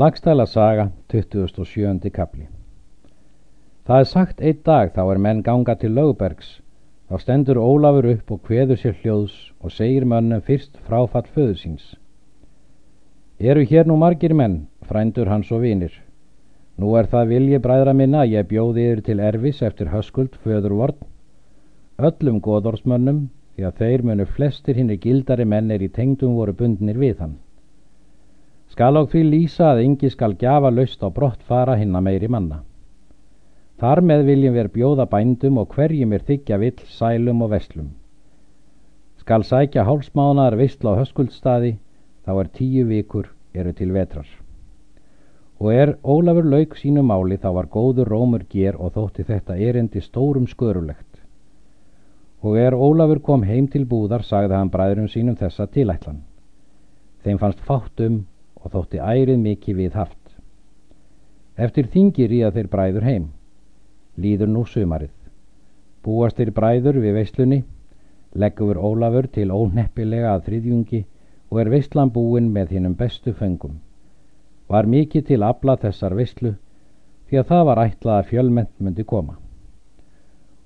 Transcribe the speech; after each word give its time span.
Lagstæla 0.00 0.46
saga, 0.46 0.86
27. 1.12 2.10
kapli 2.10 2.46
Það 3.86 3.98
er 4.02 4.06
sagt 4.08 4.38
einn 4.40 4.60
dag 4.64 4.92
þá 4.94 5.00
er 5.02 5.18
menn 5.24 5.42
ganga 5.48 5.74
til 5.76 5.92
lögbergs, 5.92 6.46
þá 7.10 7.16
stendur 7.20 7.60
Ólafur 7.60 8.08
upp 8.14 8.32
og 8.32 8.40
kveður 8.46 8.80
sér 8.80 8.94
hljóðs 9.02 9.34
og 9.60 9.74
segir 9.74 10.06
mönnum 10.12 10.40
fyrst 10.46 10.78
fráfall 10.86 11.26
föður 11.34 11.58
síns. 11.64 11.84
Eru 13.40 13.66
hér 13.72 13.90
nú 13.90 13.98
margir 14.00 14.32
menn, 14.40 14.56
frændur 14.88 15.28
hans 15.28 15.52
og 15.52 15.66
vinir. 15.66 15.92
Nú 16.78 16.94
er 16.96 17.10
það 17.12 17.34
vilji 17.34 17.60
bræðra 17.68 17.96
minna 18.00 18.22
að 18.22 18.38
ég 18.38 18.48
bjóði 18.54 18.86
yfir 18.86 19.04
til 19.10 19.20
erfis 19.20 19.62
eftir 19.68 19.92
höskuld 19.92 20.40
föður 20.46 20.78
vorn, 20.80 21.04
öllum 21.98 22.40
goðorsmönnum, 22.40 23.20
því 23.52 23.68
að 23.68 23.84
þeir 23.84 24.08
munu 24.08 24.30
flestir 24.32 24.80
hinnir 24.80 25.02
gildari 25.04 25.44
menn 25.44 25.70
er 25.70 25.84
í 25.84 25.92
tengdum 25.92 26.40
voru 26.40 26.56
bundnir 26.56 26.96
við 27.04 27.18
hann. 27.26 27.36
Skal 28.70 28.94
á 28.94 29.02
því 29.02 29.22
lýsa 29.26 29.72
að 29.72 29.84
yngi 29.84 30.10
skal 30.14 30.36
gjafa 30.38 30.70
laust 30.70 31.02
á 31.02 31.10
brott 31.10 31.40
fara 31.42 31.74
hinna 31.76 32.00
meiri 32.00 32.28
manna. 32.30 32.62
Þar 33.82 34.00
með 34.06 34.22
viljum 34.28 34.54
við 34.54 34.68
bjóða 34.76 35.08
bændum 35.10 35.58
og 35.58 35.74
hverjum 35.74 36.12
er 36.12 36.22
þykja 36.28 36.58
vill 36.62 36.78
sælum 36.86 37.42
og 37.42 37.50
veslum. 37.50 37.88
Skal 39.18 39.42
sækja 39.44 39.86
hálsmánaðar 39.88 40.58
vistla 40.60 40.94
á 40.94 41.00
höskuldstaði, 41.00 41.74
þá 42.24 42.32
er 42.44 42.52
tíu 42.60 42.86
vikur 42.86 43.32
eru 43.54 43.72
til 43.74 43.90
vetrar. 43.92 44.28
Og 45.60 45.74
er 45.74 45.96
Ólafur 46.04 46.46
lauk 46.46 46.76
sínu 46.78 47.02
máli 47.04 47.36
þá 47.42 47.50
var 47.58 47.68
góður 47.68 48.08
rómur 48.08 48.46
ger 48.48 48.78
og 48.78 48.94
þótti 48.94 49.26
þetta 49.28 49.58
erindi 49.58 50.00
stórum 50.00 50.46
skörulegt. 50.48 51.18
Og 52.40 52.56
er 52.56 52.76
Ólafur 52.76 53.20
kom 53.20 53.42
heim 53.44 53.66
til 53.68 53.84
búðar 53.84 54.22
sagði 54.24 54.56
hann 54.56 54.70
bræðurum 54.72 55.10
sínum 55.10 55.36
þessa 55.36 55.66
tilætlan. 55.66 56.22
Þeim 57.24 57.40
fannst 57.42 57.60
fátt 57.66 58.00
um 58.06 58.22
og 58.60 58.72
þótti 58.74 59.00
ærið 59.00 59.38
mikið 59.40 59.76
við 59.76 59.96
haft. 59.98 60.18
Eftir 61.56 61.88
þingir 61.92 62.32
í 62.32 62.40
að 62.46 62.58
þeir 62.58 62.68
bræður 62.72 63.06
heim. 63.08 63.26
Líður 64.16 64.52
nú 64.52 64.64
sumarið. 64.68 65.12
Búast 66.04 66.38
þeir 66.40 66.52
bræður 66.56 67.00
við 67.04 67.16
veislunni, 67.18 67.60
leggur 68.32 68.78
Ólafur 68.80 69.28
til 69.28 69.50
óneppilega 69.52 70.34
að 70.34 70.46
þriðjungi 70.48 71.04
og 71.50 71.60
er 71.60 71.70
veislan 71.72 72.12
búin 72.14 72.48
með 72.54 72.76
hinnum 72.76 72.96
bestu 72.96 73.34
fengum. 73.36 73.80
Var 74.70 74.86
mikið 74.86 75.26
til 75.26 75.42
abla 75.42 75.76
þessar 75.76 76.14
veislu 76.14 76.54
því 77.28 77.40
að 77.40 77.48
það 77.50 77.64
var 77.68 77.82
ætlað 77.84 78.16
að 78.16 78.28
fjölmennt 78.30 78.74
myndi 78.78 79.04
koma. 79.04 79.36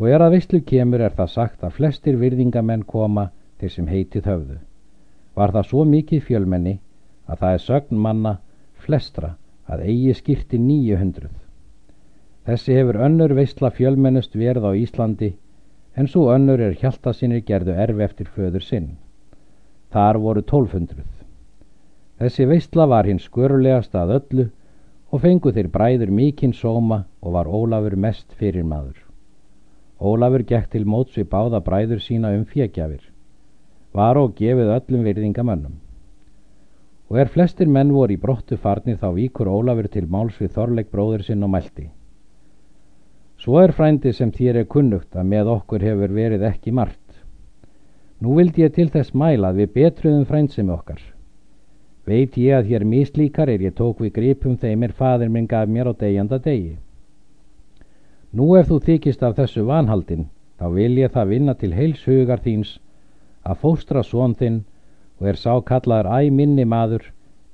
Og 0.00 0.08
er 0.08 0.24
að 0.24 0.34
veislu 0.38 0.62
kemur 0.64 1.04
er 1.04 1.14
það 1.16 1.34
sagt 1.34 1.64
að 1.64 1.76
flestir 1.76 2.16
virðingamenn 2.16 2.86
koma 2.88 3.28
þeir 3.60 3.74
sem 3.76 3.88
heitið 3.88 4.28
höfðu. 4.32 4.58
Var 5.36 5.52
það 5.54 5.68
svo 5.68 5.84
mikið 5.84 6.24
fjölmenni 6.26 6.78
að 7.30 7.42
það 7.42 7.54
er 7.56 7.62
sögn 7.64 8.02
manna 8.04 8.32
flestra 8.84 9.34
að 9.70 9.84
eigi 9.86 10.14
skipti 10.18 10.58
nýju 10.58 10.98
hundruð. 10.98 11.36
Þessi 12.48 12.74
hefur 12.74 12.98
önnur 13.06 13.34
veistla 13.38 13.70
fjölmennust 13.76 14.34
verð 14.34 14.66
á 14.66 14.72
Íslandi 14.74 15.34
en 15.94 16.08
svo 16.10 16.30
önnur 16.34 16.62
er 16.66 16.78
hjálta 16.80 17.12
sinni 17.14 17.42
gerðu 17.46 17.76
erfi 17.84 18.02
eftir 18.06 18.30
föður 18.34 18.64
sinn. 18.66 18.88
Þar 19.94 20.18
voru 20.24 20.42
tólfundruð. 20.42 21.10
Þessi 22.18 22.46
veistla 22.50 22.86
var 22.90 23.06
hins 23.06 23.28
skörulegast 23.28 23.94
að 23.94 24.16
öllu 24.18 24.48
og 25.10 25.22
fengu 25.22 25.52
þeir 25.54 25.70
bræður 25.74 26.10
mikinn 26.14 26.56
sóma 26.56 27.04
og 27.20 27.36
var 27.36 27.46
Ólafur 27.46 27.96
mest 27.96 28.34
fyrir 28.40 28.66
maður. 28.66 28.98
Ólafur 30.00 30.42
gekk 30.48 30.70
til 30.72 30.86
móts 30.86 31.18
við 31.18 31.30
báða 31.30 31.62
bræður 31.62 32.02
sína 32.02 32.32
um 32.36 32.44
fjegjafir. 32.48 33.02
Var 33.92 34.18
og 34.18 34.34
gefið 34.38 34.74
öllum 34.78 35.06
virðingamönnum 35.06 35.78
og 37.10 37.18
er 37.18 37.30
flestir 37.34 37.66
menn 37.66 37.90
voru 37.90 38.14
í 38.14 38.20
brottu 38.22 38.56
farnir 38.56 38.98
þá 39.00 39.08
víkur 39.16 39.50
Ólafur 39.50 39.88
til 39.90 40.06
máls 40.06 40.36
við 40.38 40.52
Þorleik 40.54 40.90
bróður 40.92 41.24
sinn 41.26 41.42
og 41.42 41.50
mælti. 41.50 41.88
Svo 43.40 43.58
er 43.58 43.72
frændi 43.74 44.12
sem 44.14 44.30
þér 44.30 44.60
er 44.60 44.68
kunnugt 44.70 45.16
að 45.16 45.30
með 45.32 45.50
okkur 45.56 45.82
hefur 45.82 46.12
verið 46.14 46.44
ekki 46.46 46.74
margt. 46.76 46.98
Nú 48.20 48.36
vildi 48.36 48.62
ég 48.62 48.74
til 48.76 48.90
þess 48.92 49.14
mæla 49.16 49.50
að 49.50 49.62
við 49.62 49.72
betruðum 49.78 50.26
frændsemi 50.28 50.74
okkar. 50.74 51.00
Veit 52.06 52.36
ég 52.38 52.58
að 52.58 52.70
hér 52.70 52.84
mislíkar 52.84 53.50
er 53.50 53.64
ég 53.64 53.74
tók 53.74 54.00
við 54.04 54.12
gripum 54.18 54.58
þeim 54.60 54.84
er 54.86 54.92
fadir 54.92 55.32
minn 55.32 55.48
gaf 55.50 55.68
mér 55.68 55.90
á 55.90 55.92
degjanda 55.96 56.38
degi. 56.38 56.76
Nú 58.30 58.54
ef 58.60 58.68
þú 58.68 58.78
þykist 58.86 59.22
af 59.26 59.34
þessu 59.40 59.64
vanhaldin, 59.66 60.28
þá 60.60 60.66
vil 60.76 60.98
ég 61.00 61.10
það 61.10 61.32
vinna 61.32 61.54
til 61.54 61.72
heils 61.74 62.04
hugar 62.06 62.44
þíns 62.44 62.76
að 63.42 63.58
fóstra 63.64 64.04
svon 64.06 64.36
þinn 64.36 64.62
og 65.20 65.28
er 65.28 65.36
sá 65.36 65.52
kallaður 65.68 66.08
æ 66.08 66.30
minni 66.32 66.64
maður 66.64 67.04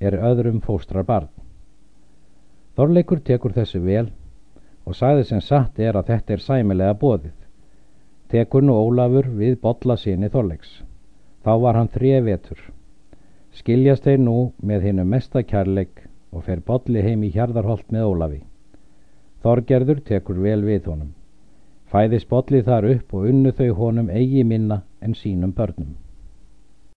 er 0.00 0.18
öðrum 0.20 0.60
fóstrar 0.60 1.06
barn. 1.08 1.30
Þorleikur 2.76 3.22
tekur 3.24 3.54
þessu 3.56 3.80
vel 3.80 4.08
og 4.84 4.96
sagði 4.98 5.24
sem 5.28 5.40
satt 5.40 5.78
er 5.80 5.96
að 5.96 6.10
þetta 6.12 6.34
er 6.34 6.44
sæmilega 6.44 6.96
bóðið. 7.00 7.34
Tekur 8.28 8.64
nú 8.64 8.76
Ólafur 8.76 9.30
við 9.38 9.56
botla 9.62 9.96
síni 9.96 10.28
Þorleiks. 10.28 10.82
Þá 11.44 11.52
var 11.64 11.78
hann 11.78 11.92
þrje 11.94 12.20
vetur. 12.26 12.60
Skiljast 13.54 14.04
þeir 14.04 14.20
nú 14.20 14.38
með 14.60 14.88
hinnu 14.88 15.04
mesta 15.08 15.42
kærleik 15.42 16.04
og 16.34 16.44
fer 16.44 16.60
botli 16.60 17.04
heim 17.04 17.22
í 17.22 17.30
hjarðarholt 17.30 17.92
með 17.94 18.08
Ólafi. 18.10 18.40
Þorgerður 19.44 20.00
tekur 20.08 20.40
vel 20.42 20.62
við 20.66 20.88
honum. 20.90 21.12
Fæðis 21.92 22.24
botli 22.26 22.64
þar 22.66 22.88
upp 22.90 23.14
og 23.14 23.28
unnu 23.30 23.52
þau 23.54 23.70
honum 23.78 24.10
eigi 24.10 24.42
minna 24.44 24.82
en 25.00 25.14
sínum 25.14 25.52
börnum. 25.54 25.94